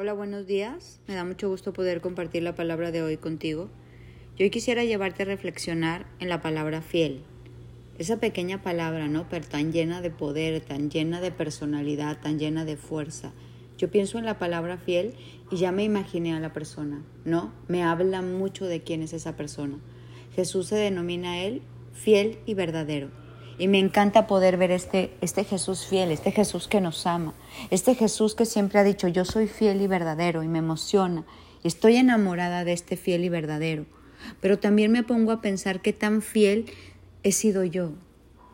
Hola, 0.00 0.12
buenos 0.12 0.46
días. 0.46 1.00
Me 1.08 1.16
da 1.16 1.24
mucho 1.24 1.48
gusto 1.48 1.72
poder 1.72 2.00
compartir 2.00 2.44
la 2.44 2.54
palabra 2.54 2.92
de 2.92 3.02
hoy 3.02 3.16
contigo. 3.16 3.68
Yo 4.36 4.44
hoy 4.44 4.50
quisiera 4.50 4.84
llevarte 4.84 5.24
a 5.24 5.26
reflexionar 5.26 6.06
en 6.20 6.28
la 6.28 6.40
palabra 6.40 6.82
fiel. 6.82 7.24
Esa 7.98 8.18
pequeña 8.18 8.62
palabra, 8.62 9.08
¿no? 9.08 9.28
Pero 9.28 9.48
tan 9.48 9.72
llena 9.72 10.00
de 10.00 10.10
poder, 10.10 10.60
tan 10.60 10.88
llena 10.88 11.20
de 11.20 11.32
personalidad, 11.32 12.20
tan 12.20 12.38
llena 12.38 12.64
de 12.64 12.76
fuerza. 12.76 13.32
Yo 13.76 13.90
pienso 13.90 14.18
en 14.18 14.24
la 14.24 14.38
palabra 14.38 14.78
fiel 14.78 15.14
y 15.50 15.56
ya 15.56 15.72
me 15.72 15.82
imaginé 15.82 16.32
a 16.32 16.38
la 16.38 16.52
persona, 16.52 17.02
¿no? 17.24 17.52
Me 17.66 17.82
habla 17.82 18.22
mucho 18.22 18.66
de 18.66 18.84
quién 18.84 19.02
es 19.02 19.12
esa 19.12 19.36
persona. 19.36 19.78
Jesús 20.32 20.68
se 20.68 20.76
denomina 20.76 21.32
a 21.32 21.42
él 21.42 21.60
fiel 21.92 22.38
y 22.46 22.54
verdadero. 22.54 23.10
Y 23.58 23.66
me 23.66 23.78
encanta 23.78 24.28
poder 24.28 24.56
ver 24.56 24.70
este, 24.70 25.10
este 25.20 25.42
Jesús 25.42 25.86
fiel, 25.86 26.12
este 26.12 26.30
Jesús 26.30 26.68
que 26.68 26.80
nos 26.80 27.06
ama, 27.06 27.34
este 27.70 27.96
Jesús 27.96 28.34
que 28.36 28.46
siempre 28.46 28.78
ha 28.78 28.84
dicho, 28.84 29.08
yo 29.08 29.24
soy 29.24 29.48
fiel 29.48 29.82
y 29.82 29.88
verdadero, 29.88 30.44
y 30.44 30.48
me 30.48 30.60
emociona. 30.60 31.24
Y 31.64 31.68
estoy 31.68 31.96
enamorada 31.96 32.64
de 32.64 32.72
este 32.72 32.96
fiel 32.96 33.24
y 33.24 33.28
verdadero. 33.28 33.84
Pero 34.40 34.58
también 34.58 34.92
me 34.92 35.02
pongo 35.02 35.32
a 35.32 35.40
pensar 35.40 35.80
qué 35.80 35.92
tan 35.92 36.22
fiel 36.22 36.66
he 37.24 37.32
sido 37.32 37.64
yo, 37.64 37.92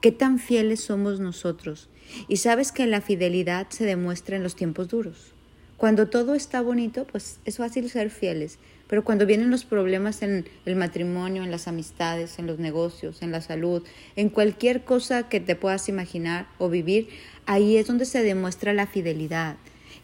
qué 0.00 0.10
tan 0.10 0.38
fieles 0.38 0.80
somos 0.80 1.20
nosotros. 1.20 1.90
Y 2.28 2.38
sabes 2.38 2.72
que 2.72 2.86
la 2.86 3.00
fidelidad 3.00 3.68
se 3.70 3.84
demuestra 3.84 4.36
en 4.36 4.42
los 4.42 4.56
tiempos 4.56 4.88
duros. 4.88 5.32
Cuando 5.76 6.08
todo 6.08 6.34
está 6.34 6.62
bonito, 6.62 7.06
pues 7.06 7.40
es 7.44 7.58
fácil 7.58 7.90
ser 7.90 8.10
fieles, 8.10 8.58
pero 8.86 9.04
cuando 9.04 9.26
vienen 9.26 9.50
los 9.50 9.64
problemas 9.64 10.22
en 10.22 10.48
el 10.66 10.76
matrimonio, 10.76 11.42
en 11.42 11.50
las 11.50 11.68
amistades, 11.68 12.38
en 12.38 12.46
los 12.46 12.58
negocios, 12.58 13.22
en 13.22 13.32
la 13.32 13.40
salud, 13.40 13.82
en 14.16 14.28
cualquier 14.28 14.84
cosa 14.84 15.28
que 15.28 15.40
te 15.40 15.56
puedas 15.56 15.88
imaginar 15.88 16.46
o 16.58 16.68
vivir, 16.68 17.08
ahí 17.46 17.76
es 17.76 17.86
donde 17.86 18.04
se 18.04 18.22
demuestra 18.22 18.72
la 18.72 18.86
fidelidad. 18.86 19.56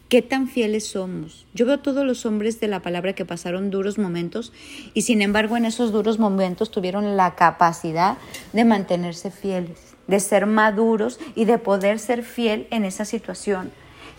¿Qué 0.08 0.22
tan 0.22 0.48
fieles 0.48 0.88
somos? 0.88 1.46
Yo 1.54 1.66
veo 1.66 1.78
todos 1.78 2.04
los 2.04 2.26
hombres 2.26 2.58
de 2.58 2.66
la 2.66 2.82
palabra 2.82 3.12
que 3.12 3.24
pasaron 3.24 3.70
duros 3.70 3.96
momentos 3.96 4.52
y 4.92 5.02
sin 5.02 5.22
embargo 5.22 5.56
en 5.56 5.64
esos 5.64 5.92
duros 5.92 6.18
momentos 6.18 6.72
tuvieron 6.72 7.16
la 7.16 7.36
capacidad 7.36 8.18
de 8.52 8.64
mantenerse 8.64 9.30
fieles, 9.30 9.94
de 10.08 10.18
ser 10.18 10.46
maduros 10.46 11.20
y 11.36 11.44
de 11.44 11.58
poder 11.58 12.00
ser 12.00 12.24
fiel 12.24 12.66
en 12.72 12.84
esa 12.84 13.04
situación. 13.04 13.70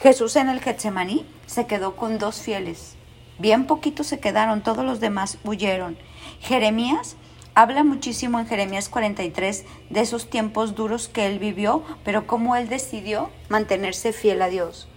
Jesús 0.02 0.38
en 0.38 0.48
el 0.48 0.62
Getsemaní 0.62 1.25
se 1.46 1.68
quedó 1.68 1.98
con 1.98 2.18
dos 2.20 2.42
fieles. 2.42 2.96
Bien 3.42 3.66
poquitos 3.66 4.06
se 4.06 4.20
quedaron, 4.20 4.61
todos 4.61 4.86
los 4.86 5.00
demás 5.00 5.39
huyeron. 5.44 5.97
Jeremías 6.42 7.16
habla 7.56 7.84
muchísimo 7.84 8.39
en 8.39 8.45
Jeremías 8.45 8.88
43 8.88 9.66
de 9.89 10.00
esos 10.00 10.30
tiempos 10.30 10.75
duros 10.75 11.08
que 11.08 11.25
él 11.25 11.39
vivió, 11.39 11.81
pero 12.06 12.28
cómo 12.28 12.56
él 12.56 12.69
decidió 12.69 13.31
mantenerse 13.50 14.14
fiel 14.14 14.44
a 14.44 14.50
Dios. 14.50 14.88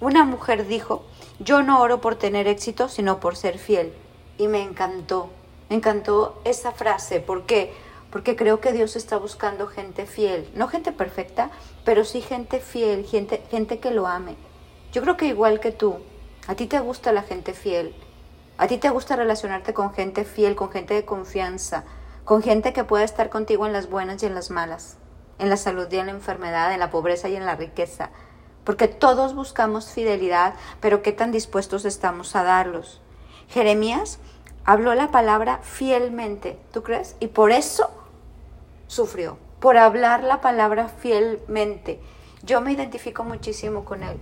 Una 0.00 0.24
mujer 0.24 0.66
dijo, 0.66 1.04
yo 1.38 1.62
no 1.62 1.80
oro 1.80 2.00
por 2.00 2.16
tener 2.16 2.48
éxito, 2.48 2.88
sino 2.88 3.20
por 3.20 3.36
ser 3.36 3.58
fiel. 3.58 3.92
Y 4.38 4.48
me 4.48 4.60
encantó, 4.60 5.30
me 5.70 5.76
encantó 5.76 6.42
esa 6.44 6.72
frase. 6.72 7.20
¿Por 7.20 7.46
qué? 7.46 7.72
Porque 8.10 8.34
creo 8.34 8.60
que 8.60 8.72
Dios 8.72 8.96
está 8.96 9.18
buscando 9.18 9.68
gente 9.68 10.06
fiel, 10.06 10.50
no 10.56 10.66
gente 10.66 10.90
perfecta, 10.90 11.52
pero 11.84 12.04
sí 12.04 12.22
gente 12.22 12.58
fiel, 12.58 13.06
gente, 13.06 13.44
gente 13.52 13.78
que 13.78 13.92
lo 13.92 14.08
ame. 14.08 14.34
Yo 14.92 15.00
creo 15.00 15.16
que 15.16 15.26
igual 15.26 15.60
que 15.60 15.70
tú, 15.70 16.00
a 16.46 16.54
ti 16.54 16.66
te 16.66 16.80
gusta 16.80 17.12
la 17.12 17.22
gente 17.22 17.54
fiel, 17.54 17.94
a 18.58 18.66
ti 18.66 18.78
te 18.78 18.90
gusta 18.90 19.16
relacionarte 19.16 19.74
con 19.74 19.92
gente 19.94 20.24
fiel, 20.24 20.54
con 20.54 20.70
gente 20.70 20.94
de 20.94 21.04
confianza, 21.04 21.84
con 22.24 22.42
gente 22.42 22.72
que 22.72 22.84
pueda 22.84 23.04
estar 23.04 23.30
contigo 23.30 23.66
en 23.66 23.72
las 23.72 23.88
buenas 23.88 24.22
y 24.22 24.26
en 24.26 24.34
las 24.34 24.50
malas, 24.50 24.96
en 25.38 25.50
la 25.50 25.56
salud 25.56 25.88
y 25.90 25.96
en 25.96 26.06
la 26.06 26.12
enfermedad, 26.12 26.72
en 26.72 26.80
la 26.80 26.90
pobreza 26.90 27.28
y 27.28 27.36
en 27.36 27.46
la 27.46 27.56
riqueza. 27.56 28.10
Porque 28.62 28.88
todos 28.88 29.34
buscamos 29.34 29.90
fidelidad, 29.90 30.54
pero 30.80 31.02
qué 31.02 31.12
tan 31.12 31.32
dispuestos 31.32 31.84
estamos 31.84 32.36
a 32.36 32.44
darlos. 32.44 33.00
Jeremías 33.48 34.18
habló 34.64 34.94
la 34.94 35.10
palabra 35.10 35.60
fielmente, 35.62 36.58
¿tú 36.72 36.82
crees? 36.82 37.16
Y 37.20 37.28
por 37.28 37.50
eso 37.52 37.90
sufrió, 38.86 39.36
por 39.60 39.76
hablar 39.76 40.22
la 40.22 40.40
palabra 40.40 40.88
fielmente. 40.88 42.00
Yo 42.42 42.60
me 42.60 42.72
identifico 42.72 43.24
muchísimo 43.24 43.84
con 43.84 44.02
él. 44.02 44.18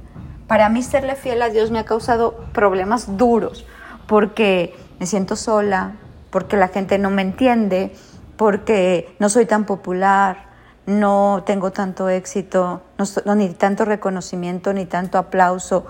Para 0.52 0.68
mí 0.68 0.82
serle 0.82 1.16
fiel 1.16 1.40
a 1.40 1.48
Dios 1.48 1.70
me 1.70 1.78
ha 1.78 1.86
causado 1.86 2.34
problemas 2.52 3.16
duros, 3.16 3.64
porque 4.06 4.76
me 5.00 5.06
siento 5.06 5.34
sola, 5.34 5.92
porque 6.28 6.58
la 6.58 6.68
gente 6.68 6.98
no 6.98 7.08
me 7.08 7.22
entiende, 7.22 7.96
porque 8.36 9.16
no 9.18 9.30
soy 9.30 9.46
tan 9.46 9.64
popular, 9.64 10.50
no 10.84 11.42
tengo 11.46 11.70
tanto 11.70 12.10
éxito, 12.10 12.82
no, 13.24 13.34
ni 13.34 13.48
tanto 13.48 13.86
reconocimiento, 13.86 14.74
ni 14.74 14.84
tanto 14.84 15.16
aplauso. 15.16 15.86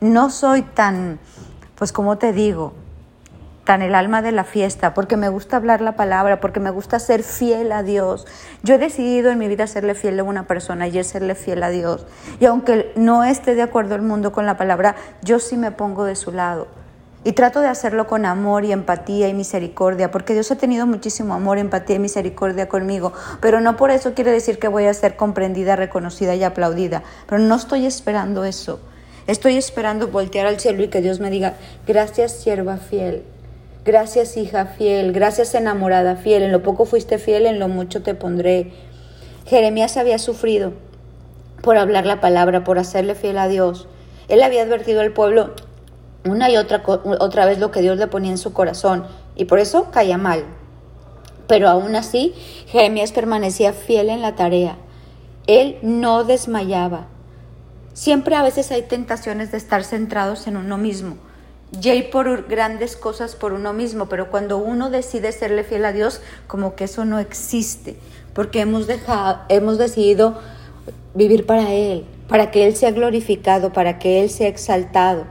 No 0.00 0.28
soy 0.28 0.62
tan, 0.62 1.20
pues 1.76 1.92
como 1.92 2.18
te 2.18 2.32
digo, 2.32 2.72
tan 3.64 3.82
el 3.82 3.94
alma 3.94 4.22
de 4.22 4.32
la 4.32 4.44
fiesta, 4.44 4.94
porque 4.94 5.16
me 5.16 5.28
gusta 5.28 5.56
hablar 5.56 5.80
la 5.80 5.96
palabra, 5.96 6.40
porque 6.40 6.60
me 6.60 6.70
gusta 6.70 6.98
ser 6.98 7.22
fiel 7.22 7.72
a 7.72 7.82
Dios. 7.82 8.26
Yo 8.62 8.74
he 8.74 8.78
decidido 8.78 9.30
en 9.30 9.38
mi 9.38 9.48
vida 9.48 9.66
serle 9.66 9.94
fiel 9.94 10.20
a 10.20 10.24
una 10.24 10.46
persona 10.46 10.86
y 10.86 10.98
es 10.98 11.06
serle 11.06 11.34
fiel 11.34 11.62
a 11.62 11.70
Dios. 11.70 12.06
Y 12.40 12.44
aunque 12.44 12.92
no 12.94 13.24
esté 13.24 13.54
de 13.54 13.62
acuerdo 13.62 13.94
el 13.94 14.02
mundo 14.02 14.32
con 14.32 14.46
la 14.46 14.56
palabra, 14.56 14.96
yo 15.22 15.38
sí 15.38 15.56
me 15.56 15.72
pongo 15.72 16.04
de 16.04 16.14
su 16.14 16.30
lado. 16.30 16.68
Y 17.26 17.32
trato 17.32 17.62
de 17.62 17.68
hacerlo 17.68 18.06
con 18.06 18.26
amor 18.26 18.66
y 18.66 18.72
empatía 18.72 19.28
y 19.28 19.34
misericordia, 19.34 20.10
porque 20.10 20.34
Dios 20.34 20.50
ha 20.50 20.56
tenido 20.56 20.86
muchísimo 20.86 21.32
amor, 21.32 21.56
empatía 21.56 21.96
y 21.96 21.98
misericordia 21.98 22.68
conmigo, 22.68 23.14
pero 23.40 23.62
no 23.62 23.78
por 23.78 23.90
eso 23.90 24.12
quiere 24.12 24.30
decir 24.30 24.58
que 24.58 24.68
voy 24.68 24.84
a 24.84 24.92
ser 24.92 25.16
comprendida, 25.16 25.74
reconocida 25.74 26.34
y 26.34 26.44
aplaudida, 26.44 27.02
pero 27.26 27.38
no 27.38 27.54
estoy 27.54 27.86
esperando 27.86 28.44
eso. 28.44 28.78
Estoy 29.26 29.56
esperando 29.56 30.08
voltear 30.08 30.46
al 30.46 30.60
cielo 30.60 30.82
y 30.82 30.88
que 30.88 31.00
Dios 31.00 31.18
me 31.18 31.30
diga, 31.30 31.54
gracias 31.86 32.32
sierva 32.32 32.76
fiel, 32.76 33.24
gracias 33.84 34.36
hija 34.36 34.66
fiel, 34.66 35.12
gracias 35.12 35.54
enamorada 35.54 36.16
fiel, 36.16 36.42
en 36.42 36.52
lo 36.52 36.62
poco 36.62 36.86
fuiste 36.86 37.18
fiel, 37.18 37.46
en 37.46 37.58
lo 37.58 37.68
mucho 37.68 38.02
te 38.02 38.14
pondré. 38.14 38.72
Jeremías 39.46 39.96
había 39.96 40.18
sufrido 40.18 40.72
por 41.62 41.76
hablar 41.76 42.06
la 42.06 42.20
palabra, 42.20 42.64
por 42.64 42.78
hacerle 42.78 43.14
fiel 43.14 43.38
a 43.38 43.48
Dios. 43.48 43.88
Él 44.28 44.42
había 44.42 44.62
advertido 44.62 45.00
al 45.00 45.12
pueblo, 45.12 45.54
una 46.24 46.50
y 46.50 46.56
otra, 46.56 46.82
otra 46.86 47.44
vez 47.44 47.58
lo 47.58 47.70
que 47.70 47.82
Dios 47.82 47.98
le 47.98 48.06
ponía 48.06 48.30
en 48.30 48.38
su 48.38 48.52
corazón 48.52 49.06
y 49.36 49.44
por 49.44 49.58
eso 49.58 49.90
caía 49.90 50.16
mal. 50.16 50.44
Pero 51.46 51.68
aún 51.68 51.94
así, 51.94 52.34
Jeremías 52.68 53.12
permanecía 53.12 53.74
fiel 53.74 54.08
en 54.08 54.22
la 54.22 54.34
tarea. 54.34 54.78
Él 55.46 55.78
no 55.82 56.24
desmayaba. 56.24 57.06
Siempre 57.92 58.34
a 58.34 58.42
veces 58.42 58.70
hay 58.70 58.82
tentaciones 58.82 59.52
de 59.52 59.58
estar 59.58 59.84
centrados 59.84 60.46
en 60.46 60.56
uno 60.56 60.78
mismo. 60.78 61.16
Y 61.82 62.02
por 62.02 62.48
grandes 62.48 62.96
cosas 62.96 63.34
por 63.34 63.52
uno 63.52 63.72
mismo, 63.72 64.06
pero 64.06 64.30
cuando 64.30 64.58
uno 64.58 64.90
decide 64.90 65.32
serle 65.32 65.64
fiel 65.64 65.84
a 65.84 65.92
Dios, 65.92 66.20
como 66.46 66.74
que 66.74 66.84
eso 66.84 67.04
no 67.04 67.18
existe, 67.18 67.96
porque 68.32 68.60
hemos, 68.60 68.86
dejado, 68.86 69.40
hemos 69.48 69.78
decidido 69.78 70.38
vivir 71.14 71.46
para 71.46 71.72
Él, 71.72 72.04
para 72.28 72.50
que 72.50 72.66
Él 72.66 72.76
sea 72.76 72.90
glorificado, 72.90 73.72
para 73.72 73.98
que 73.98 74.22
Él 74.22 74.30
sea 74.30 74.48
exaltado. 74.48 75.24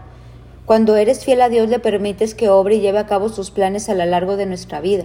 Cuando 0.65 0.95
eres 0.95 1.25
fiel 1.25 1.41
a 1.41 1.49
Dios 1.49 1.67
le 1.67 1.79
permites 1.79 2.35
que 2.35 2.49
obre 2.49 2.75
y 2.75 2.79
lleve 2.79 2.99
a 2.99 3.05
cabo 3.05 3.29
sus 3.29 3.51
planes 3.51 3.89
a 3.89 3.95
lo 3.95 4.05
largo 4.05 4.37
de 4.37 4.45
nuestra 4.45 4.79
vida. 4.79 5.03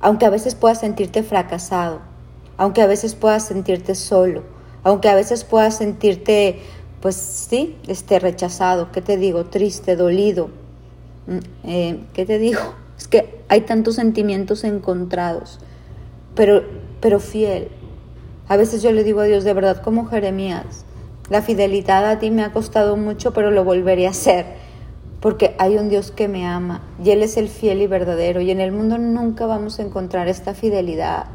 Aunque 0.00 0.24
a 0.24 0.30
veces 0.30 0.54
puedas 0.54 0.80
sentirte 0.80 1.22
fracasado, 1.22 2.00
aunque 2.56 2.80
a 2.80 2.86
veces 2.86 3.14
puedas 3.14 3.46
sentirte 3.46 3.94
solo, 3.94 4.44
aunque 4.82 5.08
a 5.08 5.14
veces 5.14 5.44
puedas 5.44 5.76
sentirte, 5.76 6.60
pues 7.06 7.14
sí, 7.14 7.76
este, 7.86 8.18
rechazado, 8.18 8.90
¿qué 8.90 9.00
te 9.00 9.16
digo? 9.16 9.44
Triste, 9.44 9.94
dolido. 9.94 10.50
Mm, 11.28 11.38
eh, 11.62 12.00
¿Qué 12.14 12.26
te 12.26 12.40
digo? 12.40 12.58
Es 12.98 13.06
que 13.06 13.42
hay 13.46 13.60
tantos 13.60 13.94
sentimientos 13.94 14.64
encontrados, 14.64 15.60
pero, 16.34 16.64
pero 17.00 17.20
fiel. 17.20 17.68
A 18.48 18.56
veces 18.56 18.82
yo 18.82 18.90
le 18.90 19.04
digo 19.04 19.20
a 19.20 19.24
Dios, 19.26 19.44
de 19.44 19.52
verdad, 19.52 19.82
como 19.82 20.06
Jeremías, 20.06 20.84
la 21.30 21.42
fidelidad 21.42 22.04
a 22.10 22.18
ti 22.18 22.32
me 22.32 22.42
ha 22.42 22.52
costado 22.52 22.96
mucho, 22.96 23.32
pero 23.32 23.52
lo 23.52 23.62
volveré 23.62 24.08
a 24.08 24.10
hacer, 24.10 24.46
porque 25.20 25.54
hay 25.60 25.76
un 25.76 25.88
Dios 25.88 26.10
que 26.10 26.26
me 26.26 26.44
ama 26.44 26.82
y 27.04 27.12
Él 27.12 27.22
es 27.22 27.36
el 27.36 27.48
fiel 27.48 27.82
y 27.82 27.86
verdadero 27.86 28.40
y 28.40 28.50
en 28.50 28.60
el 28.60 28.72
mundo 28.72 28.98
nunca 28.98 29.46
vamos 29.46 29.78
a 29.78 29.82
encontrar 29.82 30.26
esta 30.26 30.54
fidelidad. 30.54 31.26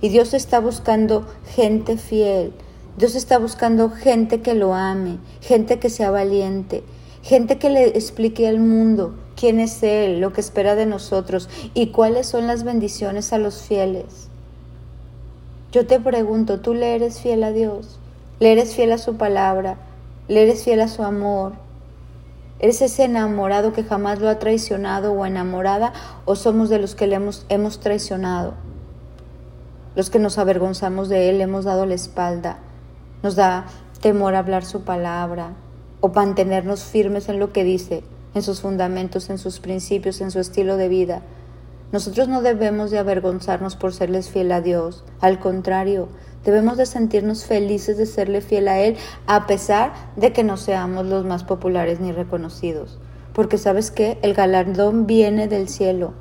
Y 0.00 0.10
Dios 0.10 0.32
está 0.32 0.60
buscando 0.60 1.26
gente 1.56 1.96
fiel, 1.96 2.52
Dios 2.98 3.14
está 3.14 3.38
buscando 3.38 3.90
gente 3.90 4.42
que 4.42 4.54
lo 4.54 4.74
ame, 4.74 5.18
gente 5.40 5.78
que 5.78 5.88
sea 5.88 6.10
valiente, 6.10 6.82
gente 7.22 7.58
que 7.58 7.70
le 7.70 7.86
explique 7.96 8.46
al 8.46 8.60
mundo 8.60 9.14
quién 9.36 9.60
es 9.60 9.82
Él, 9.82 10.20
lo 10.20 10.34
que 10.34 10.42
espera 10.42 10.74
de 10.74 10.84
nosotros 10.84 11.48
y 11.72 11.86
cuáles 11.92 12.26
son 12.26 12.46
las 12.46 12.64
bendiciones 12.64 13.32
a 13.32 13.38
los 13.38 13.62
fieles. 13.62 14.28
Yo 15.72 15.86
te 15.86 16.00
pregunto, 16.00 16.60
¿tú 16.60 16.74
le 16.74 16.94
eres 16.94 17.20
fiel 17.20 17.44
a 17.44 17.52
Dios? 17.52 17.98
le 18.40 18.52
eres 18.52 18.74
fiel 18.74 18.92
a 18.92 18.98
su 18.98 19.16
palabra, 19.16 19.76
le 20.28 20.42
eres 20.42 20.62
fiel 20.62 20.80
a 20.80 20.88
su 20.88 21.02
amor. 21.02 21.54
¿Eres 22.60 22.82
ese 22.82 23.04
enamorado 23.04 23.72
que 23.72 23.84
jamás 23.84 24.20
lo 24.20 24.28
ha 24.28 24.38
traicionado 24.38 25.12
o 25.12 25.24
enamorada 25.26 25.92
o 26.24 26.34
somos 26.34 26.68
de 26.68 26.78
los 26.78 26.94
que 26.94 27.06
le 27.06 27.16
hemos, 27.16 27.46
hemos 27.48 27.80
traicionado? 27.80 28.54
Los 29.94 30.10
que 30.10 30.18
nos 30.18 30.38
avergonzamos 30.38 31.08
de 31.08 31.30
él, 31.30 31.38
le 31.38 31.44
hemos 31.44 31.64
dado 31.64 31.86
la 31.86 31.94
espalda, 31.94 32.58
nos 33.22 33.36
da 33.36 33.66
temor 34.00 34.34
hablar 34.34 34.64
su 34.64 34.82
palabra, 34.82 35.54
o 36.00 36.08
mantenernos 36.08 36.84
firmes 36.84 37.28
en 37.28 37.38
lo 37.38 37.52
que 37.52 37.64
dice, 37.64 38.04
en 38.34 38.42
sus 38.42 38.60
fundamentos, 38.60 39.30
en 39.30 39.38
sus 39.38 39.60
principios, 39.60 40.20
en 40.20 40.30
su 40.30 40.38
estilo 40.38 40.76
de 40.76 40.88
vida. 40.88 41.22
Nosotros 41.90 42.28
no 42.28 42.42
debemos 42.42 42.90
de 42.90 42.98
avergonzarnos 42.98 43.74
por 43.74 43.94
serles 43.94 44.28
fiel 44.28 44.52
a 44.52 44.60
Dios. 44.60 45.04
Al 45.20 45.38
contrario, 45.38 46.08
debemos 46.44 46.76
de 46.76 46.86
sentirnos 46.86 47.46
felices 47.46 47.96
de 47.96 48.06
serle 48.06 48.42
fiel 48.42 48.68
a 48.68 48.78
Él 48.78 48.96
a 49.26 49.46
pesar 49.46 49.92
de 50.16 50.32
que 50.32 50.44
no 50.44 50.56
seamos 50.56 51.06
los 51.06 51.24
más 51.24 51.44
populares 51.44 51.98
ni 51.98 52.12
reconocidos. 52.12 52.98
Porque 53.32 53.56
sabes 53.56 53.90
que 53.90 54.18
el 54.22 54.34
galardón 54.34 55.06
viene 55.06 55.48
del 55.48 55.68
cielo. 55.68 56.12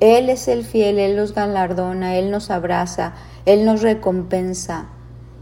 Él 0.00 0.30
es 0.30 0.48
el 0.48 0.64
fiel, 0.64 0.98
Él 0.98 1.16
los 1.16 1.32
galardona, 1.32 2.16
Él 2.16 2.30
nos 2.30 2.50
abraza, 2.50 3.14
Él 3.46 3.64
nos 3.64 3.82
recompensa. 3.82 4.88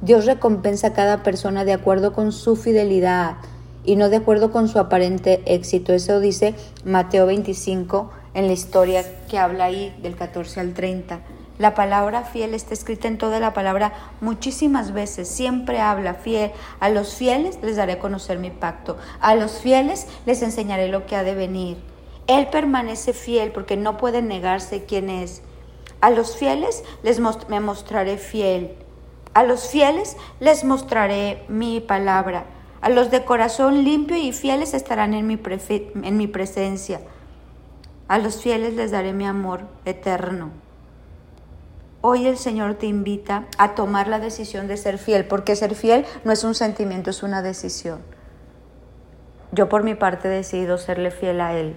Dios 0.06 0.24
recompensa 0.24 0.86
a 0.86 0.92
cada 0.92 1.24
persona 1.24 1.64
de 1.64 1.72
acuerdo 1.72 2.12
con 2.12 2.30
su 2.30 2.54
fidelidad 2.54 3.38
y 3.84 3.96
no 3.96 4.08
de 4.08 4.18
acuerdo 4.18 4.52
con 4.52 4.68
su 4.68 4.78
aparente 4.78 5.42
éxito. 5.46 5.92
Eso 5.92 6.20
dice 6.20 6.54
Mateo 6.84 7.26
25 7.26 8.12
en 8.34 8.46
la 8.46 8.52
historia 8.52 9.04
que 9.28 9.36
habla 9.36 9.64
ahí 9.64 9.92
del 10.00 10.14
14 10.14 10.60
al 10.60 10.74
30. 10.74 11.22
La 11.58 11.74
palabra 11.74 12.22
fiel 12.22 12.54
está 12.54 12.72
escrita 12.72 13.08
en 13.08 13.18
toda 13.18 13.40
la 13.40 13.52
palabra 13.52 13.94
muchísimas 14.20 14.92
veces. 14.92 15.26
Siempre 15.26 15.80
habla 15.80 16.14
fiel. 16.14 16.52
A 16.78 16.88
los 16.88 17.16
fieles 17.16 17.58
les 17.60 17.74
daré 17.74 17.94
a 17.94 17.98
conocer 17.98 18.38
mi 18.38 18.50
pacto. 18.50 18.96
A 19.18 19.34
los 19.34 19.58
fieles 19.58 20.06
les 20.24 20.40
enseñaré 20.40 20.86
lo 20.86 21.04
que 21.06 21.16
ha 21.16 21.24
de 21.24 21.34
venir. 21.34 21.78
Él 22.28 22.46
permanece 22.46 23.12
fiel 23.12 23.50
porque 23.50 23.76
no 23.76 23.96
puede 23.96 24.22
negarse 24.22 24.84
quién 24.84 25.10
es. 25.10 25.42
A 26.00 26.10
los 26.10 26.36
fieles 26.36 26.84
les 27.02 27.18
me 27.48 27.58
mostraré 27.58 28.18
fiel. 28.18 28.85
A 29.36 29.42
los 29.42 29.68
fieles 29.68 30.16
les 30.40 30.64
mostraré 30.64 31.44
mi 31.48 31.80
palabra. 31.80 32.46
A 32.80 32.88
los 32.88 33.10
de 33.10 33.26
corazón 33.26 33.84
limpio 33.84 34.16
y 34.16 34.32
fieles 34.32 34.72
estarán 34.72 35.12
en 35.12 35.26
mi, 35.26 35.38
en 35.68 36.16
mi 36.16 36.26
presencia. 36.26 37.02
A 38.08 38.16
los 38.16 38.40
fieles 38.40 38.72
les 38.72 38.92
daré 38.92 39.12
mi 39.12 39.26
amor 39.26 39.66
eterno. 39.84 40.52
Hoy 42.00 42.26
el 42.26 42.38
Señor 42.38 42.76
te 42.76 42.86
invita 42.86 43.44
a 43.58 43.74
tomar 43.74 44.08
la 44.08 44.20
decisión 44.20 44.68
de 44.68 44.78
ser 44.78 44.96
fiel, 44.96 45.26
porque 45.26 45.54
ser 45.54 45.74
fiel 45.74 46.06
no 46.24 46.32
es 46.32 46.42
un 46.42 46.54
sentimiento, 46.54 47.10
es 47.10 47.22
una 47.22 47.42
decisión. 47.42 47.98
Yo 49.52 49.68
por 49.68 49.82
mi 49.82 49.94
parte 49.94 50.28
he 50.28 50.30
decidido 50.30 50.78
serle 50.78 51.10
fiel 51.10 51.42
a 51.42 51.52
Él 51.52 51.76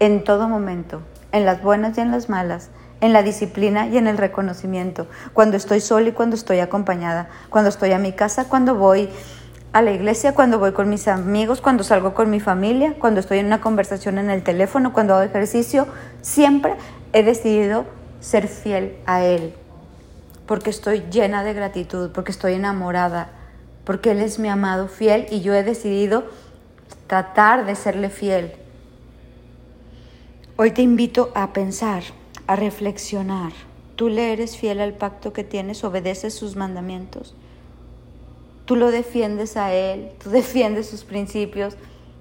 en 0.00 0.22
todo 0.22 0.50
momento, 0.50 1.00
en 1.32 1.46
las 1.46 1.62
buenas 1.62 1.96
y 1.96 2.02
en 2.02 2.10
las 2.10 2.28
malas, 2.28 2.68
en 3.00 3.12
la 3.12 3.22
disciplina 3.22 3.86
y 3.88 3.96
en 3.96 4.06
el 4.06 4.18
reconocimiento, 4.18 5.06
cuando 5.32 5.56
estoy 5.56 5.80
sola 5.80 6.08
y 6.08 6.12
cuando 6.12 6.36
estoy 6.36 6.60
acompañada, 6.60 7.28
cuando 7.48 7.70
estoy 7.70 7.92
a 7.92 7.98
mi 7.98 8.12
casa, 8.12 8.48
cuando 8.48 8.74
voy 8.74 9.08
a 9.72 9.82
la 9.82 9.92
iglesia, 9.92 10.34
cuando 10.34 10.58
voy 10.58 10.72
con 10.72 10.88
mis 10.90 11.08
amigos, 11.08 11.60
cuando 11.60 11.84
salgo 11.84 12.12
con 12.12 12.28
mi 12.28 12.40
familia, 12.40 12.94
cuando 12.98 13.20
estoy 13.20 13.38
en 13.38 13.46
una 13.46 13.60
conversación 13.60 14.18
en 14.18 14.28
el 14.28 14.42
teléfono, 14.42 14.92
cuando 14.92 15.14
hago 15.14 15.22
ejercicio, 15.22 15.86
siempre 16.22 16.74
he 17.12 17.22
decidido 17.22 17.86
ser 18.20 18.48
fiel 18.48 18.96
a 19.06 19.22
Él, 19.22 19.54
porque 20.46 20.70
estoy 20.70 21.04
llena 21.10 21.44
de 21.44 21.54
gratitud, 21.54 22.10
porque 22.10 22.32
estoy 22.32 22.54
enamorada, 22.54 23.30
porque 23.84 24.10
Él 24.10 24.20
es 24.20 24.38
mi 24.38 24.48
amado 24.48 24.88
fiel 24.88 25.26
y 25.30 25.40
yo 25.40 25.54
he 25.54 25.62
decidido 25.62 26.24
tratar 27.06 27.64
de 27.64 27.76
serle 27.76 28.10
fiel. 28.10 28.52
Hoy 30.56 30.72
te 30.72 30.82
invito 30.82 31.30
a 31.34 31.52
pensar, 31.52 32.02
a 32.50 32.56
reflexionar. 32.56 33.52
¿Tú 33.94 34.08
le 34.08 34.32
eres 34.32 34.56
fiel 34.56 34.80
al 34.80 34.94
pacto 34.94 35.32
que 35.32 35.44
tienes? 35.44 35.84
¿Obedeces 35.84 36.34
sus 36.34 36.56
mandamientos? 36.56 37.36
Tú 38.64 38.74
lo 38.74 38.90
defiendes 38.90 39.56
a 39.56 39.72
Él, 39.72 40.10
tú 40.20 40.30
defiendes 40.30 40.88
sus 40.88 41.04
principios, 41.04 41.76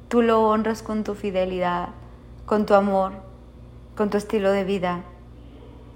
tú 0.08 0.22
lo 0.22 0.44
honras 0.44 0.84
con 0.84 1.04
tu 1.04 1.16
fidelidad, 1.16 1.90
con 2.46 2.68
tu 2.68 2.76
amor, 2.76 3.14
con 3.98 4.12
tu 4.12 4.18
estilo 4.18 4.52
de 4.52 4.66
vida. 4.66 5.04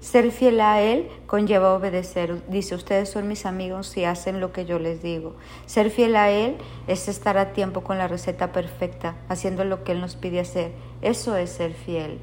Ser 0.00 0.32
fiel 0.32 0.60
a 0.60 0.82
Él 0.82 1.08
conlleva 1.28 1.72
obedecer. 1.72 2.42
Dice, 2.48 2.74
ustedes 2.74 3.10
son 3.10 3.28
mis 3.28 3.46
amigos 3.46 3.86
si 3.86 4.04
hacen 4.04 4.40
lo 4.40 4.52
que 4.52 4.64
yo 4.64 4.80
les 4.80 5.00
digo. 5.00 5.36
Ser 5.66 5.90
fiel 5.90 6.16
a 6.16 6.32
Él 6.32 6.56
es 6.88 7.06
estar 7.06 7.38
a 7.38 7.52
tiempo 7.52 7.82
con 7.82 7.98
la 7.98 8.08
receta 8.08 8.50
perfecta, 8.50 9.14
haciendo 9.28 9.64
lo 9.64 9.84
que 9.84 9.92
Él 9.92 10.00
nos 10.00 10.16
pide 10.16 10.40
hacer. 10.40 10.72
Eso 11.02 11.36
es 11.36 11.50
ser 11.50 11.72
fiel. 11.72 12.18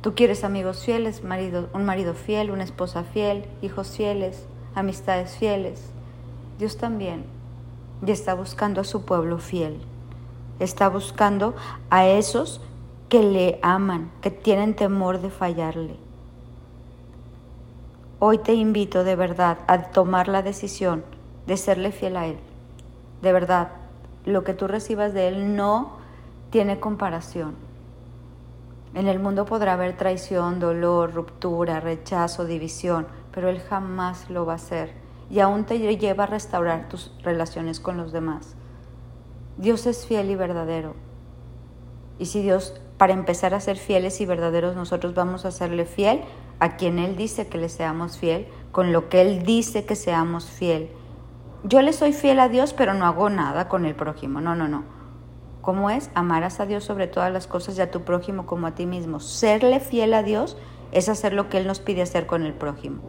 Tú 0.00 0.14
quieres 0.14 0.44
amigos 0.44 0.84
fieles, 0.84 1.24
marido, 1.24 1.68
un 1.74 1.84
marido 1.84 2.14
fiel, 2.14 2.50
una 2.50 2.64
esposa 2.64 3.04
fiel, 3.04 3.44
hijos 3.60 3.96
fieles, 3.96 4.46
amistades 4.74 5.36
fieles. 5.36 5.90
Dios 6.58 6.76
también 6.78 7.24
y 8.06 8.10
está 8.10 8.34
buscando 8.34 8.80
a 8.80 8.84
su 8.84 9.04
pueblo 9.04 9.38
fiel. 9.38 9.80
Está 10.58 10.88
buscando 10.88 11.54
a 11.90 12.06
esos 12.06 12.60
que 13.08 13.22
le 13.22 13.58
aman, 13.62 14.10
que 14.20 14.30
tienen 14.30 14.74
temor 14.74 15.20
de 15.20 15.30
fallarle. 15.30 15.96
Hoy 18.18 18.38
te 18.38 18.54
invito 18.54 19.04
de 19.04 19.16
verdad 19.16 19.58
a 19.66 19.90
tomar 19.90 20.28
la 20.28 20.42
decisión 20.42 21.04
de 21.46 21.56
serle 21.56 21.92
fiel 21.92 22.16
a 22.16 22.26
Él. 22.26 22.38
De 23.22 23.32
verdad, 23.32 23.72
lo 24.24 24.44
que 24.44 24.54
tú 24.54 24.66
recibas 24.68 25.14
de 25.14 25.28
Él 25.28 25.56
no 25.56 25.96
tiene 26.50 26.78
comparación. 26.78 27.54
En 28.94 29.06
el 29.06 29.20
mundo 29.20 29.44
podrá 29.44 29.74
haber 29.74 29.96
traición, 29.96 30.58
dolor, 30.58 31.14
ruptura, 31.14 31.78
rechazo, 31.78 32.44
división, 32.44 33.06
pero 33.32 33.48
Él 33.48 33.60
jamás 33.60 34.28
lo 34.30 34.46
va 34.46 34.54
a 34.54 34.56
hacer 34.56 34.92
y 35.30 35.38
aún 35.38 35.64
te 35.64 35.78
lleva 35.78 36.24
a 36.24 36.26
restaurar 36.26 36.88
tus 36.88 37.12
relaciones 37.22 37.78
con 37.78 37.96
los 37.96 38.10
demás. 38.10 38.56
Dios 39.56 39.86
es 39.86 40.06
fiel 40.06 40.30
y 40.30 40.34
verdadero. 40.34 40.94
Y 42.18 42.26
si 42.26 42.42
Dios, 42.42 42.80
para 42.98 43.12
empezar 43.12 43.54
a 43.54 43.60
ser 43.60 43.76
fieles 43.76 44.20
y 44.20 44.26
verdaderos, 44.26 44.74
nosotros 44.74 45.14
vamos 45.14 45.44
a 45.44 45.52
serle 45.52 45.86
fiel 45.86 46.22
a 46.58 46.76
quien 46.76 46.98
Él 46.98 47.16
dice 47.16 47.46
que 47.46 47.58
le 47.58 47.68
seamos 47.68 48.18
fiel, 48.18 48.48
con 48.72 48.92
lo 48.92 49.08
que 49.08 49.20
Él 49.22 49.44
dice 49.44 49.86
que 49.86 49.96
seamos 49.96 50.46
fiel. 50.50 50.90
Yo 51.62 51.80
le 51.80 51.92
soy 51.92 52.12
fiel 52.12 52.40
a 52.40 52.48
Dios, 52.48 52.72
pero 52.72 52.94
no 52.94 53.06
hago 53.06 53.30
nada 53.30 53.68
con 53.68 53.84
el 53.84 53.94
prójimo. 53.94 54.40
No, 54.40 54.56
no, 54.56 54.66
no. 54.66 54.82
¿Cómo 55.60 55.90
es? 55.90 56.10
Amarás 56.14 56.60
a 56.60 56.66
Dios 56.66 56.84
sobre 56.84 57.06
todas 57.06 57.32
las 57.32 57.46
cosas 57.46 57.76
y 57.76 57.80
a 57.82 57.90
tu 57.90 58.02
prójimo 58.02 58.46
como 58.46 58.66
a 58.66 58.74
ti 58.74 58.86
mismo. 58.86 59.20
Serle 59.20 59.80
fiel 59.80 60.14
a 60.14 60.22
Dios 60.22 60.56
es 60.92 61.08
hacer 61.08 61.32
lo 61.32 61.48
que 61.48 61.58
Él 61.58 61.66
nos 61.66 61.80
pide 61.80 62.02
hacer 62.02 62.26
con 62.26 62.44
el 62.44 62.54
prójimo. 62.54 63.02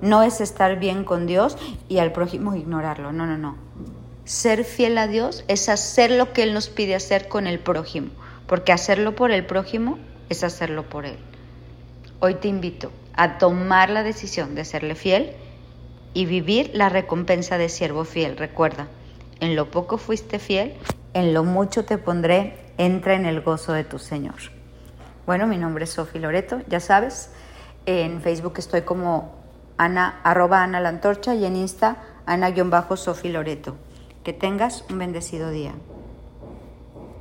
No 0.00 0.22
es 0.22 0.40
estar 0.40 0.78
bien 0.78 1.04
con 1.04 1.26
Dios 1.26 1.58
y 1.88 1.98
al 1.98 2.12
prójimo 2.12 2.54
ignorarlo. 2.54 3.12
No, 3.12 3.26
no, 3.26 3.36
no. 3.36 3.56
Ser 4.24 4.64
fiel 4.64 4.96
a 4.96 5.08
Dios 5.08 5.44
es 5.48 5.68
hacer 5.68 6.10
lo 6.10 6.32
que 6.32 6.42
Él 6.42 6.54
nos 6.54 6.68
pide 6.68 6.94
hacer 6.94 7.28
con 7.28 7.46
el 7.46 7.58
prójimo, 7.58 8.08
porque 8.46 8.72
hacerlo 8.72 9.14
por 9.14 9.30
el 9.30 9.44
prójimo 9.44 9.98
es 10.28 10.42
hacerlo 10.42 10.88
por 10.88 11.04
Él. 11.04 11.18
Hoy 12.20 12.34
te 12.34 12.48
invito 12.48 12.92
a 13.14 13.38
tomar 13.38 13.90
la 13.90 14.02
decisión 14.02 14.54
de 14.54 14.64
serle 14.64 14.94
fiel 14.94 15.32
y 16.14 16.24
vivir 16.26 16.70
la 16.72 16.88
recompensa 16.88 17.58
de 17.58 17.68
siervo 17.68 18.04
fiel. 18.04 18.36
Recuerda, 18.36 18.88
en 19.40 19.56
lo 19.56 19.70
poco 19.70 19.98
fuiste 19.98 20.38
fiel, 20.38 20.74
en 21.14 21.34
lo 21.34 21.44
mucho 21.44 21.84
te 21.84 21.98
pondré, 21.98 22.56
entra 22.78 23.14
en 23.14 23.26
el 23.26 23.40
gozo 23.40 23.72
de 23.72 23.84
tu 23.84 23.98
Señor. 23.98 24.36
Bueno, 25.26 25.46
mi 25.46 25.56
nombre 25.56 25.84
es 25.84 25.90
Sofi 25.90 26.18
Loreto, 26.18 26.60
ya 26.68 26.80
sabes, 26.80 27.30
en 27.86 28.20
Facebook 28.20 28.54
estoy 28.58 28.82
como 28.82 29.34
Ana, 29.76 30.20
arroba 30.24 30.62
Ana 30.62 30.80
la 30.80 30.90
Antorcha 30.90 31.34
y 31.34 31.44
en 31.44 31.56
Insta 31.56 31.96
Ana-Sofi 32.26 33.28
Loreto. 33.30 33.76
Que 34.22 34.32
tengas 34.34 34.84
un 34.90 34.98
bendecido 34.98 35.50
día. 35.50 35.72